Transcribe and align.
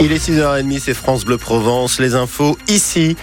Il 0.00 0.12
est 0.12 0.28
6h30, 0.28 0.78
c'est 0.78 0.94
France 0.94 1.24
Bleu 1.24 1.38
Provence. 1.38 1.98
Les 1.98 2.14
infos 2.14 2.56
ici, 2.68 3.16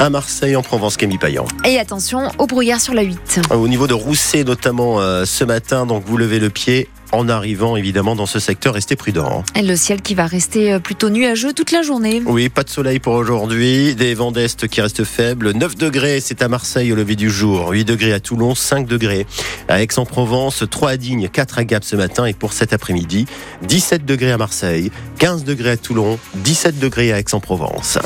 à 0.00 0.10
Marseille, 0.10 0.56
en 0.56 0.62
Provence, 0.62 0.96
Camille 0.96 1.18
Payan. 1.18 1.44
Et 1.64 1.78
attention 1.78 2.32
au 2.38 2.48
brouillard 2.48 2.80
sur 2.80 2.94
la 2.94 3.02
8. 3.02 3.42
Au 3.52 3.68
niveau 3.68 3.86
de 3.86 3.94
Rousset, 3.94 4.42
notamment 4.42 4.98
euh, 4.98 5.24
ce 5.24 5.44
matin, 5.44 5.86
donc 5.86 6.02
vous 6.04 6.16
levez 6.16 6.40
le 6.40 6.50
pied 6.50 6.88
en 7.12 7.28
arrivant 7.28 7.76
évidemment 7.76 8.16
dans 8.16 8.26
ce 8.26 8.38
secteur, 8.38 8.74
restez 8.74 8.96
prudent. 8.96 9.44
Et 9.54 9.62
le 9.62 9.76
ciel 9.76 10.02
qui 10.02 10.14
va 10.14 10.26
rester 10.26 10.72
euh, 10.72 10.78
plutôt 10.78 11.10
nuageux 11.10 11.52
toute 11.52 11.72
la 11.72 11.82
journée. 11.82 12.22
Oui, 12.26 12.48
pas 12.48 12.62
de 12.62 12.70
soleil 12.70 12.98
pour 12.98 13.14
aujourd'hui, 13.14 13.94
des 13.94 14.14
vents 14.14 14.32
d'est 14.32 14.66
qui 14.68 14.80
restent 14.80 15.04
faibles. 15.04 15.52
9 15.52 15.76
degrés, 15.76 16.20
c'est 16.20 16.42
à 16.42 16.48
Marseille 16.48 16.92
au 16.92 16.96
lever 16.96 17.16
du 17.16 17.30
jour. 17.30 17.70
8 17.70 17.84
degrés 17.84 18.12
à 18.12 18.20
Toulon, 18.20 18.54
5 18.54 18.86
degrés 18.86 19.26
à 19.68 19.82
Aix-en-Provence, 19.82 20.64
3 20.70 20.90
à 20.90 20.96
Digne, 20.96 21.28
4 21.28 21.58
à 21.58 21.64
Gap 21.64 21.84
ce 21.84 21.96
matin 21.96 22.26
et 22.26 22.34
pour 22.34 22.52
cet 22.52 22.72
après-midi, 22.72 23.26
17 23.62 24.04
degrés 24.04 24.32
à 24.32 24.38
Marseille, 24.38 24.90
15 25.18 25.44
degrés 25.44 25.70
à 25.70 25.76
Toulon, 25.76 26.18
17 26.36 26.78
degrés 26.78 27.12
à 27.12 27.18
Aix-en-Provence. 27.18 27.98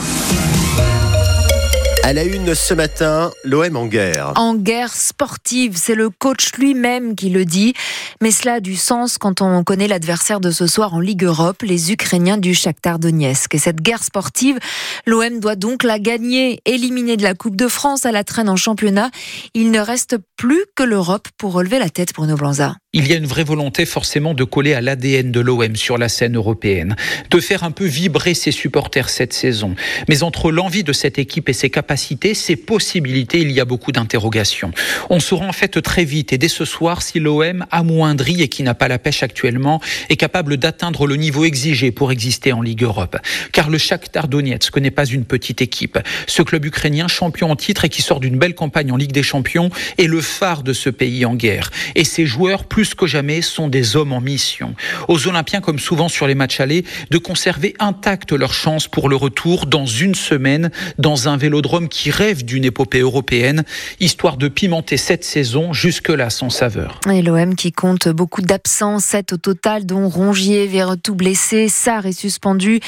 À 2.02 2.14
la 2.14 2.24
une 2.24 2.54
ce 2.54 2.72
matin, 2.72 3.30
l'OM 3.44 3.76
en 3.76 3.86
guerre. 3.86 4.32
En 4.36 4.54
guerre 4.54 4.94
sportive, 4.94 5.76
c'est 5.76 5.94
le 5.94 6.08
coach 6.08 6.52
lui-même 6.56 7.14
qui 7.14 7.28
le 7.28 7.44
dit. 7.44 7.74
Mais 8.22 8.30
cela 8.30 8.54
a 8.54 8.60
du 8.60 8.74
sens 8.74 9.18
quand 9.18 9.42
on 9.42 9.62
connaît 9.64 9.86
l'adversaire 9.86 10.40
de 10.40 10.50
ce 10.50 10.66
soir 10.66 10.94
en 10.94 11.00
Ligue 11.00 11.24
Europe, 11.24 11.62
les 11.62 11.92
Ukrainiens 11.92 12.38
du 12.38 12.54
Shakhtar 12.54 12.98
Donetsk. 12.98 13.54
Et 13.54 13.58
cette 13.58 13.82
guerre 13.82 14.02
sportive, 14.02 14.58
l'OM 15.06 15.40
doit 15.40 15.56
donc 15.56 15.82
la 15.82 15.98
gagner, 15.98 16.60
éliminer 16.64 17.18
de 17.18 17.22
la 17.22 17.34
Coupe 17.34 17.56
de 17.56 17.68
France 17.68 18.06
à 18.06 18.12
la 18.12 18.24
traîne 18.24 18.48
en 18.48 18.56
championnat. 18.56 19.10
Il 19.52 19.70
ne 19.70 19.80
reste 19.80 20.16
plus 20.36 20.64
que 20.74 20.82
l'Europe 20.82 21.28
pour 21.36 21.52
relever 21.52 21.78
la 21.78 21.90
tête 21.90 22.14
pour 22.14 22.26
nos 22.26 22.36
Blanza. 22.36 22.76
Il 22.92 23.06
y 23.06 23.12
a 23.12 23.16
une 23.16 23.26
vraie 23.26 23.44
volonté 23.44 23.86
forcément 23.86 24.34
de 24.34 24.42
coller 24.42 24.74
à 24.74 24.80
l'ADN 24.80 25.30
de 25.30 25.38
l'OM 25.38 25.76
sur 25.76 25.96
la 25.96 26.08
scène 26.08 26.34
européenne, 26.34 26.96
de 27.30 27.38
faire 27.38 27.62
un 27.62 27.70
peu 27.70 27.84
vibrer 27.84 28.34
ses 28.34 28.50
supporters 28.50 29.10
cette 29.10 29.32
saison. 29.32 29.76
Mais 30.08 30.24
entre 30.24 30.50
l'envie 30.50 30.82
de 30.82 30.92
cette 30.92 31.16
équipe 31.16 31.48
et 31.48 31.52
ses 31.52 31.70
capacités, 31.70 32.34
ses 32.34 32.56
possibilités, 32.56 33.42
il 33.42 33.52
y 33.52 33.60
a 33.60 33.64
beaucoup 33.64 33.92
d'interrogations. 33.92 34.72
On 35.08 35.20
saura 35.20 35.46
en 35.46 35.52
fait 35.52 35.80
très 35.80 36.04
vite 36.04 36.32
et 36.32 36.38
dès 36.38 36.48
ce 36.48 36.64
soir 36.64 37.02
si 37.02 37.20
l'OM 37.20 37.64
amoindri 37.70 38.42
et 38.42 38.48
qui 38.48 38.64
n'a 38.64 38.74
pas 38.74 38.88
la 38.88 38.98
pêche 38.98 39.22
actuellement 39.22 39.80
est 40.08 40.16
capable 40.16 40.56
d'atteindre 40.56 41.06
le 41.06 41.14
niveau 41.14 41.44
exigé 41.44 41.92
pour 41.92 42.10
exister 42.10 42.52
en 42.52 42.60
Ligue 42.60 42.82
Europe. 42.82 43.18
Car 43.52 43.70
le 43.70 43.78
Shakhtar 43.78 44.26
Donetsk 44.26 44.76
n'est 44.78 44.90
pas 44.90 45.06
une 45.06 45.26
petite 45.26 45.62
équipe. 45.62 46.00
Ce 46.26 46.42
club 46.42 46.64
ukrainien 46.64 47.06
champion 47.06 47.52
en 47.52 47.56
titre 47.56 47.84
et 47.84 47.88
qui 47.88 48.02
sort 48.02 48.18
d'une 48.18 48.36
belle 48.36 48.56
campagne 48.56 48.90
en 48.90 48.96
Ligue 48.96 49.12
des 49.12 49.22
Champions 49.22 49.70
est 49.96 50.08
le 50.08 50.20
phare 50.20 50.64
de 50.64 50.72
ce 50.72 50.90
pays 50.90 51.24
en 51.24 51.36
guerre. 51.36 51.70
Et 51.94 52.02
ses 52.02 52.26
joueurs 52.26 52.64
plus 52.64 52.79
plus 52.80 52.94
que 52.94 53.06
jamais, 53.06 53.42
sont 53.42 53.68
des 53.68 53.94
hommes 53.94 54.14
en 54.14 54.22
mission. 54.22 54.74
Aux 55.08 55.28
Olympiens, 55.28 55.60
comme 55.60 55.78
souvent 55.78 56.08
sur 56.08 56.26
les 56.26 56.34
matchs 56.34 56.60
allés, 56.60 56.86
de 57.10 57.18
conserver 57.18 57.74
intacte 57.78 58.32
leur 58.32 58.54
chance 58.54 58.88
pour 58.88 59.10
le 59.10 59.16
retour 59.16 59.66
dans 59.66 59.84
une 59.84 60.14
semaine 60.14 60.70
dans 60.96 61.28
un 61.28 61.36
vélodrome 61.36 61.90
qui 61.90 62.10
rêve 62.10 62.42
d'une 62.42 62.64
épopée 62.64 63.00
européenne, 63.00 63.64
histoire 64.00 64.38
de 64.38 64.48
pimenter 64.48 64.96
cette 64.96 65.24
saison 65.24 65.74
jusque-là 65.74 66.30
sans 66.30 66.48
saveur. 66.48 66.98
Et 67.12 67.20
l'OM 67.20 67.54
qui 67.54 67.70
compte 67.70 68.08
beaucoup 68.08 68.40
d'absents, 68.40 68.98
7 68.98 69.34
au 69.34 69.36
total, 69.36 69.84
dont 69.84 70.08
Rongier, 70.08 70.66
Verretou 70.66 71.14
blessé, 71.14 71.68
Sarr 71.68 72.06
est 72.06 72.18
suspendu. 72.18 72.80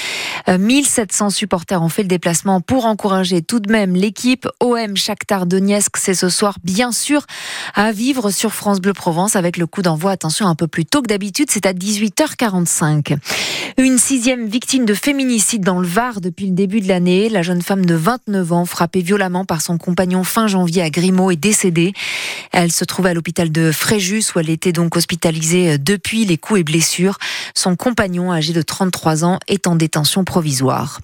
1700 0.48 1.26
euh, 1.26 1.28
supporters 1.28 1.82
ont 1.82 1.90
fait 1.90 2.02
le 2.02 2.08
déplacement 2.08 2.62
pour 2.62 2.86
encourager 2.86 3.42
tout 3.42 3.60
de 3.60 3.70
même 3.70 3.94
l'équipe. 3.94 4.48
OM 4.60 4.96
Shakhtar 4.96 5.44
Donetsk, 5.44 5.98
c'est 5.98 6.14
ce 6.14 6.30
soir 6.30 6.56
bien 6.64 6.92
sûr 6.92 7.26
à 7.74 7.92
vivre 7.92 8.30
sur 8.30 8.54
France 8.54 8.80
Bleu 8.80 8.94
Provence 8.94 9.36
avec 9.36 9.58
le 9.58 9.66
coup 9.66 9.81
d'envoi, 9.82 10.12
attention, 10.12 10.46
un 10.46 10.54
peu 10.54 10.66
plus 10.66 10.86
tôt 10.86 11.02
que 11.02 11.08
d'habitude, 11.08 11.48
c'est 11.50 11.66
à 11.66 11.72
18h45. 11.72 13.16
Une 13.78 13.98
sixième 13.98 14.46
victime 14.46 14.84
de 14.84 14.94
féminicide 14.94 15.62
dans 15.62 15.80
le 15.80 15.86
Var 15.86 16.20
depuis 16.20 16.46
le 16.46 16.52
début 16.52 16.80
de 16.80 16.88
l'année. 16.88 17.28
La 17.28 17.42
jeune 17.42 17.62
femme 17.62 17.84
de 17.84 17.94
29 17.94 18.52
ans, 18.52 18.64
frappée 18.64 19.02
violemment 19.02 19.44
par 19.44 19.60
son 19.60 19.78
compagnon 19.78 20.24
fin 20.24 20.46
janvier 20.46 20.82
à 20.82 20.90
Grimaud, 20.90 21.30
est 21.30 21.36
décédée. 21.36 21.92
Elle 22.52 22.72
se 22.72 22.84
trouvait 22.84 23.10
à 23.10 23.14
l'hôpital 23.14 23.50
de 23.50 23.72
Fréjus 23.72 24.24
où 24.34 24.40
elle 24.40 24.50
était 24.50 24.72
donc 24.72 24.96
hospitalisée 24.96 25.78
depuis 25.78 26.24
les 26.24 26.38
coups 26.38 26.60
et 26.60 26.64
blessures. 26.64 27.18
Son 27.54 27.76
compagnon, 27.76 28.32
âgé 28.32 28.52
de 28.52 28.62
33 28.62 29.24
ans, 29.24 29.38
est 29.48 29.66
en 29.66 29.76
détention 29.76 30.24
provisoire. 30.24 31.00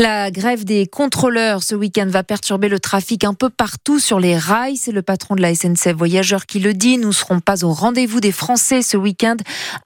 La 0.00 0.30
grève 0.30 0.64
des 0.64 0.86
contrôleurs 0.86 1.64
ce 1.64 1.74
week-end 1.74 2.06
va 2.06 2.22
perturber 2.22 2.68
le 2.68 2.78
trafic 2.78 3.24
un 3.24 3.34
peu 3.34 3.50
partout 3.50 3.98
sur 3.98 4.20
les 4.20 4.38
rails. 4.38 4.76
C'est 4.76 4.92
le 4.92 5.02
patron 5.02 5.34
de 5.34 5.42
la 5.42 5.52
SNCF 5.56 5.92
Voyageurs 5.96 6.46
qui 6.46 6.60
le 6.60 6.72
dit. 6.72 6.98
Nous 6.98 7.08
ne 7.08 7.12
serons 7.12 7.40
pas 7.40 7.64
au 7.64 7.72
rendez-vous 7.72 8.20
des 8.20 8.30
Français 8.30 8.82
ce 8.82 8.96
week-end. 8.96 9.34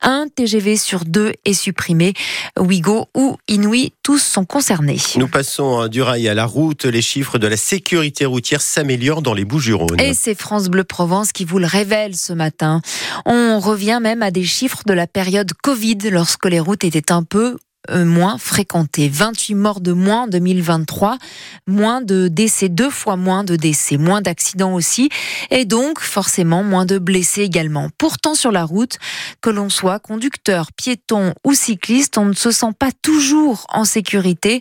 Un 0.03 0.27
TGV 0.29 0.77
sur 0.77 1.07
deux 1.07 1.33
est 1.47 1.55
supprimé. 1.55 2.13
Ouigo 2.59 3.07
ou 3.17 3.39
Inouï, 3.49 3.95
tous 4.03 4.19
sont 4.19 4.45
concernés. 4.45 4.99
Nous 5.17 5.29
passons 5.29 5.81
hein, 5.81 5.89
du 5.89 6.03
rail 6.03 6.29
à 6.29 6.35
la 6.35 6.45
route. 6.45 6.85
Les 6.85 7.01
chiffres 7.01 7.39
de 7.39 7.47
la 7.47 7.57
sécurité 7.57 8.27
routière 8.27 8.61
s'améliorent 8.61 9.23
dans 9.23 9.33
les 9.33 9.47
Bouches-du-Rhône. 9.47 9.99
Et 9.99 10.13
c'est 10.13 10.39
France 10.39 10.69
Bleu 10.69 10.85
Provence 10.85 11.33
qui 11.33 11.47
vous 11.47 11.59
le 11.59 11.67
révèle 11.67 12.17
ce 12.17 12.35
matin. 12.35 12.83
On 13.25 13.59
revient 13.61 14.01
même 14.03 14.23
à 14.23 14.31
des 14.31 14.45
chiffres 14.45 14.83
de 14.87 14.93
la 14.93 15.07
période 15.07 15.55
Covid 15.63 16.11
lorsque 16.11 16.45
les 16.45 16.61
routes 16.61 16.85
étaient 16.85 17.13
un 17.13 17.23
peu 17.23 17.57
moins 17.91 18.39
fréquenté. 18.39 19.09
28 19.09 19.55
morts 19.55 19.81
de 19.81 19.93
moins 19.93 20.23
en 20.23 20.27
2023, 20.29 21.19
moins 21.67 22.01
de 22.01 22.29
décès, 22.29 22.69
deux 22.69 22.91
fois 22.91 23.17
moins 23.17 23.45
de 23.45 23.57
décès, 23.57 23.97
moins 23.97 24.21
d'accidents 24.21 24.75
aussi, 24.75 25.09
et 25.51 25.65
donc 25.65 26.01
forcément 26.01 26.63
moins 26.63 26.87
de 26.87 26.99
blessés 26.99 27.43
également. 27.43 27.91
Pourtant 27.99 28.35
sur 28.35 28.53
la 28.53 28.65
route, 28.65 28.99
que 29.41 29.51
l'on 29.51 29.69
soit 29.69 29.99
conducteur, 29.99 30.73
piéton 30.73 31.35
ou 31.45 31.55
cycliste, 31.55 32.19
on 32.19 32.27
ne 32.27 32.35
se 32.35 32.51
sent 32.51 32.73
pas 32.79 32.91
toujours 33.03 33.67
en 33.69 33.85
sécurité, 33.85 34.61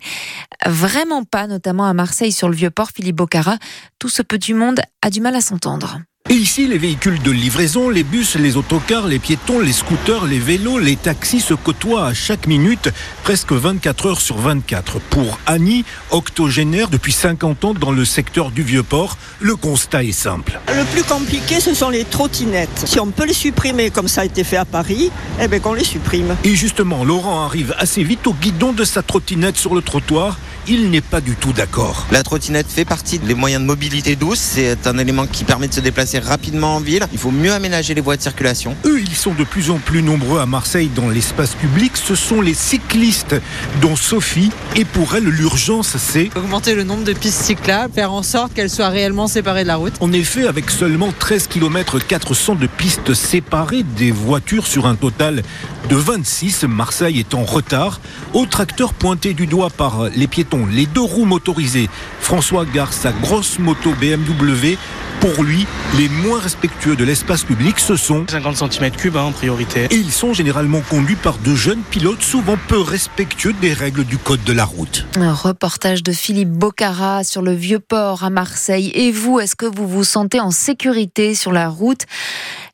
vraiment 0.66 1.24
pas, 1.24 1.48
notamment 1.48 1.86
à 1.86 1.94
Marseille 1.94 2.32
sur 2.32 2.50
le 2.50 2.56
vieux 2.56 2.72
port 2.72 2.90
Philippe 2.90 3.18
Bocara. 3.18 3.58
Tout 4.00 4.10
ce 4.10 4.22
petit 4.22 4.54
monde 4.54 4.82
a 5.02 5.10
du 5.10 5.22
mal 5.22 5.36
à 5.36 5.42
s'entendre. 5.42 6.00
Et 6.32 6.36
ici, 6.36 6.66
les 6.66 6.78
véhicules 6.78 7.22
de 7.22 7.30
livraison, 7.30 7.90
les 7.90 8.04
bus, 8.04 8.36
les 8.36 8.56
autocars, 8.56 9.06
les 9.06 9.20
piétons, 9.20 9.60
les 9.60 9.74
scooters, 9.74 10.26
les 10.28 10.40
vélos, 10.40 10.80
les 10.80 10.96
taxis 10.96 11.42
se 11.42 11.54
côtoient 11.54 12.06
à 12.06 12.14
chaque 12.14 12.48
minute, 12.48 12.90
presque 13.24 13.52
24 13.52 14.06
heures 14.06 14.22
sur 14.22 14.38
24. 14.38 15.02
Pour 15.10 15.40
Annie, 15.46 15.84
octogénaire 16.10 16.88
depuis 16.88 17.12
50 17.12 17.66
ans 17.66 17.74
dans 17.74 17.92
le 17.92 18.06
secteur 18.06 18.52
du 18.52 18.64
Vieux-Port, 18.64 19.18
le 19.42 19.58
constat 19.58 20.06
est 20.06 20.14
simple. 20.14 20.58
Le 20.70 20.86
plus 20.94 21.04
compliqué, 21.04 21.60
ce 21.60 21.74
sont 21.74 21.90
les 21.90 22.06
trottinettes. 22.06 22.84
Si 22.86 23.02
on 23.02 23.08
peut 23.08 23.26
les 23.26 23.34
supprimer 23.34 23.90
comme 23.90 24.08
ça 24.08 24.22
a 24.22 24.26
été 24.26 24.46
fait 24.46 24.56
à 24.56 24.64
Paris, 24.64 25.12
eh 25.42 25.50
bien 25.50 25.60
qu'on 25.60 25.74
les 25.74 25.84
supprime. 25.84 26.38
Et 26.46 26.56
justement, 26.56 27.04
Laurent 27.04 27.44
arrive 27.44 27.76
assez 27.78 28.04
vite 28.06 28.26
au 28.26 28.34
guidon 28.34 28.72
de 28.72 28.86
sa 28.86 29.02
trottinette 29.02 29.58
sur 29.58 29.76
le 29.76 29.82
trottoir 29.82 30.38
il 30.68 30.90
n'est 30.90 31.02
pas 31.02 31.22
du 31.22 31.36
tout 31.36 31.54
d'accord. 31.54 32.06
La 32.12 32.24
trottinette 32.24 32.68
fait 32.70 32.86
partie 32.86 33.20
des 33.20 33.34
moyens 33.34 33.62
de 33.62 33.68
mobilité 33.68 34.16
douce. 34.16 34.40
C'est 34.40 34.88
un 34.88 34.98
élément 34.98 35.26
qui 35.26 35.44
permet 35.44 35.68
de 35.68 35.74
se 35.74 35.80
déplacer 35.80 36.20
rapidement 36.20 36.76
en 36.76 36.80
ville. 36.80 37.06
Il 37.12 37.18
faut 37.18 37.32
mieux 37.32 37.52
aménager 37.52 37.94
les 37.94 38.02
voies 38.02 38.18
de 38.18 38.22
circulation. 38.22 38.76
Eux, 38.86 39.02
ils 39.02 39.16
sont 39.16 39.34
de 39.34 39.44
plus 39.44 39.72
en 39.72 39.78
plus 39.78 40.04
nombreux 40.04 40.40
à 40.40 40.46
Marseille 40.46 40.90
dans 40.94 41.10
l'espace 41.10 41.56
public. 41.56 41.94
Ce 41.98 42.16
sont 42.16 42.42
les 42.42 42.54
cyclistes, 42.54 43.36
dont 43.82 43.96
Sophie. 43.96 44.52
Et 44.76 44.86
pour 44.86 45.16
elle, 45.16 45.26
l'urgence, 45.26 45.98
c'est 45.98 46.30
augmenter 46.36 46.76
le 46.76 46.84
nombre 46.84 47.04
de 47.04 47.14
pistes 47.14 47.42
cyclables, 47.42 47.94
faire 47.94 48.14
en 48.14 48.24
sorte 48.24 48.54
qu'elles 48.54 48.70
soient 48.70 48.90
réellement 48.90 49.28
séparées 49.28 49.64
de 49.64 49.68
la 49.68 49.78
route. 49.78 49.94
En 50.00 50.12
effet, 50.14 50.48
avec 50.48 50.70
seulement 50.70 51.12
13 51.18 51.48
km 51.48 52.00
400 52.00 52.56
de 52.56 52.68
pistes 52.68 53.14
séparées 53.14 53.84
des 53.84 54.12
voitures 54.12 54.68
sur 54.68 54.86
un 54.86 54.96
total 54.96 55.44
de 55.90 55.96
26, 55.96 56.64
Marseille 56.66 57.20
est 57.20 57.34
en 57.34 57.44
retard. 57.44 58.00
Autre 58.34 58.62
acteur 58.62 58.94
pointé 58.94 59.34
du 59.34 59.48
doigt 59.48 59.70
par 59.70 60.10
les 60.16 60.28
piétons 60.28 60.51
les 60.58 60.86
deux 60.86 61.02
roues 61.02 61.26
motorisées. 61.26 61.90
François 62.20 62.66
gare 62.66 62.94
sa 62.94 63.12
grosse 63.12 63.60
moto 63.60 63.92
BMW 64.00 64.78
pour 65.22 65.44
lui, 65.44 65.68
les 66.00 66.10
moins 66.10 66.40
respectueux 66.40 66.96
de 66.96 67.04
l'espace 67.04 67.44
public, 67.44 67.80
ce 67.80 67.96
sont 67.96 68.26
50 68.28 68.56
cm3 68.56 69.18
hein, 69.18 69.22
en 69.22 69.32
priorité. 69.32 69.86
Et 69.92 69.96
ils 69.96 70.12
sont 70.12 70.34
généralement 70.34 70.82
conduits 70.82 71.16
par 71.16 71.38
de 71.38 71.54
jeunes 71.54 71.84
pilotes, 71.92 72.24
souvent 72.24 72.58
peu 72.68 72.82
respectueux 72.82 73.54
des 73.54 73.72
règles 73.72 74.04
du 74.04 74.18
code 74.18 74.44
de 74.44 74.52
la 74.52 74.66
route. 74.66 75.06
Un 75.18 75.32
reportage 75.32 76.02
de 76.02 76.12
Philippe 76.12 76.50
Bocara 76.50 77.24
sur 77.24 77.44
le 77.44 77.54
vieux 77.54 77.78
port 77.78 78.24
à 78.24 78.32
Marseille. 78.32 78.92
Et 78.96 79.12
vous, 79.12 79.40
est-ce 79.40 79.56
que 79.56 79.68
vous 79.68 79.88
vous 79.88 80.04
sentez 80.04 80.40
en 80.40 80.50
sécurité 80.50 81.36
sur 81.36 81.52
la 81.52 81.70
route? 81.70 82.08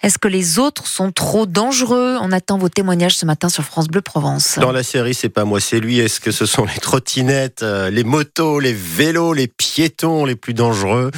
Est-ce 0.01 0.17
que 0.17 0.27
les 0.27 0.59
autres 0.59 0.87
sont 0.87 1.11
trop 1.11 1.45
dangereux? 1.45 2.17
On 2.21 2.31
attend 2.31 2.57
vos 2.57 2.69
témoignages 2.69 3.15
ce 3.17 3.25
matin 3.25 3.49
sur 3.49 3.63
France 3.63 3.87
Bleu 3.87 4.01
Provence. 4.01 4.59
Dans 4.59 4.71
la 4.71 4.83
série, 4.83 5.13
c'est 5.13 5.29
pas 5.29 5.43
moi, 5.43 5.59
c'est 5.59 5.79
lui. 5.79 5.99
Est-ce 5.99 6.19
que 6.19 6.31
ce 6.31 6.45
sont 6.45 6.65
les 6.65 6.79
trottinettes, 6.79 7.63
euh, 7.63 7.89
les 7.89 8.03
motos, 8.03 8.59
les 8.59 8.73
vélos, 8.73 9.33
les 9.33 9.47
piétons 9.47 10.25
les 10.25 10.35
plus 10.35 10.53
dangereux? 10.53 11.11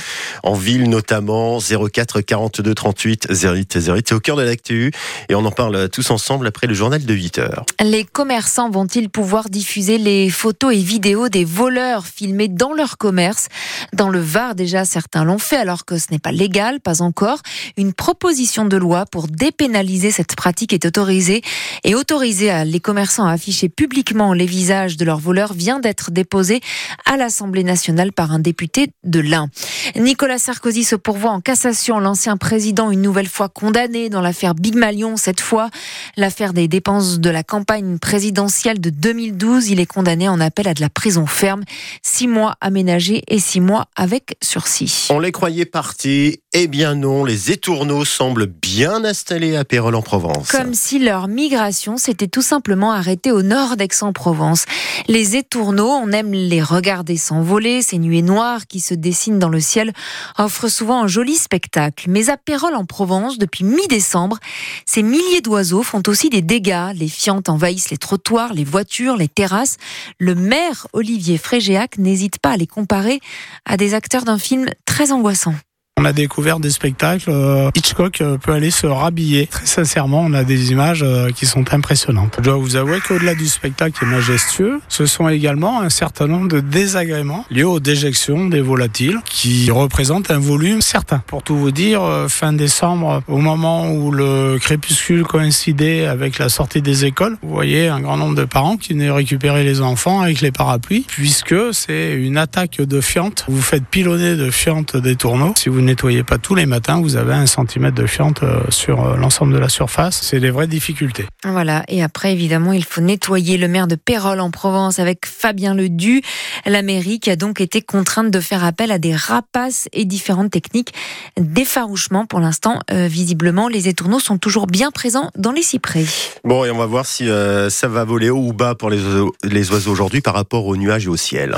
En 0.44 0.54
ville 0.54 0.90
notamment, 0.90 1.60
04 1.60 2.22
42 2.22 2.74
38 2.74 3.28
08 3.30 3.76
08. 3.76 4.08
C'est 4.08 4.16
au 4.16 4.20
cœur 4.20 4.38
de 4.38 4.44
l'actu 4.44 4.92
et 5.28 5.36
on 5.36 5.44
en 5.46 5.52
parle 5.52 5.90
tous 5.90 6.10
ensemble 6.12 6.48
après 6.48 6.68
le 6.68 6.74
journal 6.74 7.04
de 7.04 7.14
8 7.14 7.40
heures. 7.40 7.66
Les 7.84 8.06
commerçants 8.06 8.70
vont-ils 8.70 9.10
pouvoir 9.10 9.50
diffuser 9.50 9.98
les 9.98 10.30
photos 10.30 10.74
et 10.74 10.82
vidéos 10.82 11.30
des 11.30 11.46
voleurs 11.46 12.06
filmés 12.06 12.48
dans 12.48 12.74
leur 12.74 12.98
commerce? 12.98 13.48
Dans 13.94 14.10
le 14.10 14.20
Var, 14.20 14.56
déjà, 14.56 14.86
certains 14.86 15.24
l'ont 15.24 15.38
fait 15.38 15.58
alors 15.58 15.86
que 15.86 15.98
ce 15.98 16.06
n'est 16.12 16.20
pas 16.20 16.32
légal, 16.32 16.80
pas 16.80 17.02
encore. 17.02 17.40
Une 17.78 17.94
proposition 17.94 18.66
de 18.70 18.78
loi 18.78 19.06
pour 19.06 19.28
dépénaliser 19.28 20.12
cette 20.12 20.36
pratique 20.36 20.72
est 20.72 20.86
autorisée 20.86 21.42
et 21.84 21.96
autoriser 21.96 22.64
les 22.66 22.80
commerçants 22.80 23.26
à 23.26 23.34
afficher 23.34 23.68
publiquement 23.68 24.34
les 24.34 24.46
visages 24.46 24.96
de 24.96 25.04
leurs 25.04 25.20
voleurs 25.20 25.54
vient 25.54 25.80
d'être 25.80 26.12
déposé 26.12 26.62
à 27.06 27.18
l'Assemblée 27.18 27.64
nationale 27.64 28.14
par 28.14 28.32
un 28.32 28.40
député 28.40 28.92
de 29.04 29.20
l'Ain. 29.20 29.50
Nicolas 29.96 30.40
Sarkozy 30.40 30.84
se 30.84 30.96
pourvoit 30.96 31.32
en 31.32 31.42
cassation. 31.42 32.00
L'ancien 32.00 32.38
président, 32.38 32.92
une 32.92 33.02
nouvelle 33.02 33.28
fois 33.28 33.50
condamné 33.50 34.10
dans 34.10 34.22
l'affaire 34.22 34.56
Big 34.56 34.76
Malion, 34.76 35.18
cette 35.18 35.42
fois 35.42 35.70
l'affaire 36.16 36.54
des 36.54 36.68
dépenses 36.68 37.20
de 37.20 37.30
la 37.30 37.44
campagne 37.44 37.98
présidentielle 37.98 38.80
de 38.80 38.90
2012. 38.90 39.70
Il 39.70 39.80
est 39.80 39.86
condamné 39.86 40.30
en 40.30 40.40
appel 40.40 40.68
à 40.68 40.74
de 40.74 40.82
la 40.82 40.90
prison 40.90 41.26
ferme, 41.26 41.64
six 42.04 42.28
mois 42.28 42.56
aménagés 42.62 43.24
et 43.28 43.40
six 43.40 43.62
mois 43.62 43.88
avec 43.96 44.38
sursis. 44.42 45.08
On 45.10 45.20
les 45.20 45.32
croyait 45.32 45.66
partis. 45.66 46.40
Eh 46.54 46.68
bien 46.68 46.96
non, 46.96 47.24
les 47.24 47.52
étourneaux 47.52 48.06
semblent 48.06 48.48
bien 48.62 49.04
installés 49.04 49.56
à 49.56 49.66
Pérol 49.66 49.96
en 49.96 50.02
Provence. 50.02 50.50
Comme 50.50 50.74
si 50.74 51.00
leur 51.00 51.28
migration 51.28 51.98
s'était 51.98 52.28
tout 52.28 52.42
simplement 52.42 52.92
arrêtée 52.92 53.32
au 53.32 53.42
nord 53.42 53.76
d'Aix-en-Provence. 53.76 54.66
Les 55.08 55.36
étourneaux, 55.36 55.90
on 55.90 56.12
aime 56.12 56.34
les 56.34 56.62
regarder 56.62 57.18
s'envoler, 57.18 57.82
ces 57.82 57.98
nuées 57.98 58.22
noires 58.22 58.68
qui 58.68 58.80
se 58.80 58.94
dessinent 58.94 59.40
dans 59.40 59.50
le 59.50 59.60
ciel 59.60 59.94
offrent 60.38 60.68
souvent 60.68 61.04
un 61.04 61.08
joli 61.08 61.36
spectacle. 61.36 62.06
Mais 62.10 62.30
à 62.30 62.38
Pérol 62.38 62.76
en 62.76 62.86
Provence, 62.86 63.38
depuis 63.38 63.64
mi-décembre, 63.64 64.38
ces 64.86 65.04
milliers 65.04 65.42
d'oiseaux 65.42 65.84
font 65.84 66.04
aussi 66.08 66.30
des 66.30 66.42
dégâts. 66.42 66.92
Les 66.96 67.08
fientes 67.08 67.50
envahissent 67.50 67.90
les 67.90 67.98
trottoirs, 67.98 68.54
les 68.54 68.64
voitures, 68.64 69.18
les 69.18 69.28
terrasses. 69.28 69.78
Le 70.18 70.36
maire 70.36 70.88
Olivier 70.94 71.38
Frégéac 71.38 71.98
n'hésite 71.98 72.40
pas 72.40 72.52
à 72.52 72.58
les 72.58 72.68
comparer 72.68 73.20
à 73.66 73.78
des 73.78 73.94
acteurs 73.94 74.24
d'un 74.24 74.40
film 74.40 74.68
très 74.86 75.12
angoissant. 75.12 75.56
On 76.02 76.06
a 76.06 76.14
découvert 76.14 76.62
des 76.62 76.70
spectacles. 76.70 77.30
Euh, 77.30 77.72
Hitchcock 77.76 78.22
euh, 78.22 78.38
peut 78.38 78.54
aller 78.54 78.72
se 78.72 78.88
rhabiller. 78.88 79.48
Très 79.48 79.66
sincèrement, 79.66 80.22
on 80.22 80.34
a 80.34 80.46
des 80.46 80.72
images 80.72 81.04
euh, 81.04 81.30
qui 81.32 81.46
sont 81.46 81.74
impressionnantes. 81.74 82.36
Je 82.38 82.44
dois 82.44 82.56
vous 82.56 82.78
avouer 82.78 83.02
qu'au-delà 83.06 83.36
du 83.36 83.48
spectacle 83.48 84.00
qui 84.00 84.06
est 84.06 84.08
majestueux, 84.08 84.80
ce 84.88 85.06
sont 85.06 85.28
également 85.28 85.82
un 85.82 85.90
certain 85.90 86.28
nombre 86.28 86.48
de 86.48 86.62
désagréments 86.62 87.44
liés 87.52 87.66
aux 87.66 87.82
déjections 87.82 88.48
des 88.48 88.62
volatiles 88.62 89.20
qui 89.26 89.70
représentent 89.72 90.32
un 90.32 90.40
volume 90.40 90.82
certain. 90.82 91.22
Pour 91.28 91.44
tout 91.44 91.58
vous 91.58 91.72
dire, 91.72 92.02
fin 92.30 92.54
décembre, 92.54 93.22
au 93.28 93.40
moment 93.40 93.92
où 93.92 94.14
le 94.14 94.58
crépuscule 94.58 95.24
coïncidait 95.24 96.06
avec 96.06 96.40
la 96.40 96.48
sortie 96.48 96.82
des 96.82 97.04
écoles, 97.04 97.36
vous 97.44 97.54
voyez 97.54 97.90
un 97.90 98.00
grand 98.00 98.16
nombre 98.16 98.36
de 98.36 98.46
parents 98.46 98.78
qui 98.78 98.94
venaient 98.94 99.12
récupérer 99.12 99.66
les 99.66 99.82
enfants 99.82 100.22
avec 100.22 100.40
les 100.40 100.54
parapluies, 100.54 101.06
puisque 101.10 101.74
c'est 101.74 102.14
une 102.14 102.38
attaque 102.38 102.78
de 102.78 103.02
fientes. 103.02 103.44
Vous 103.50 103.62
faites 103.62 103.84
pilonner 103.86 104.38
de 104.38 104.50
fientes 104.50 104.96
des 104.96 105.18
tourneaux. 105.18 105.52
Si 105.58 105.68
vous 105.68 105.89
nettoyez 105.90 106.24
pas 106.24 106.38
tous 106.38 106.54
les 106.54 106.68
matins, 106.68 107.02
vous 107.02 107.16
avez 107.16 107.34
un 107.34 107.48
centimètre 107.48 107.96
de 107.96 108.06
fiente 108.06 108.44
euh, 108.44 108.62
sur 108.70 109.04
euh, 109.04 109.18
l'ensemble 109.18 109.54
de 109.54 109.58
la 109.58 109.70
surface. 109.70 110.20
C'est 110.22 110.40
des 110.40 110.52
vraies 110.52 110.68
difficultés. 110.68 111.26
Voilà. 111.44 111.84
Et 111.88 112.04
après, 112.04 112.32
évidemment, 112.32 112.74
il 112.74 112.84
faut 112.84 113.02
nettoyer 113.02 113.58
le 113.58 113.68
maire 113.68 113.88
de 113.88 113.96
Pérol 113.96 114.40
en 114.40 114.52
Provence 114.52 115.00
avec 115.00 115.26
Fabien 115.26 115.74
Ledu. 115.74 116.22
La 116.68 116.84
mairie 116.84 117.20
qui 117.20 117.32
a 117.32 117.36
donc 117.36 117.60
été 117.60 117.82
contrainte 117.82 118.30
de 118.30 118.40
faire 118.40 118.64
appel 118.64 118.92
à 118.92 119.00
des 119.00 119.16
rapaces 119.16 119.90
et 119.92 120.06
différentes 120.06 120.52
techniques 120.52 120.94
d'effarouchement. 121.40 122.28
Pour 122.28 122.40
l'instant, 122.40 122.80
euh, 122.92 123.08
visiblement, 123.08 123.68
les 123.68 123.88
étourneaux 123.88 124.20
sont 124.20 124.38
toujours 124.38 124.68
bien 124.68 124.92
présents 124.92 125.32
dans 125.36 125.52
les 125.52 125.64
cyprès. 125.64 126.06
Bon, 126.44 126.66
et 126.66 126.72
on 126.72 126.78
va 126.78 126.86
voir 126.86 127.06
si 127.08 127.28
ça 127.70 127.88
va 127.88 128.04
voler 128.04 128.30
haut 128.30 128.46
ou 128.46 128.54
bas 128.54 128.76
pour 128.76 128.90
les 128.90 129.02
oiseaux, 129.04 129.34
les 129.44 129.72
oiseaux 129.72 129.92
aujourd'hui 129.92 130.22
par 130.22 130.36
rapport 130.36 130.66
aux 130.68 130.78
nuages 130.78 131.06
et 131.06 131.10
au 131.10 131.18
ciel. 131.18 131.48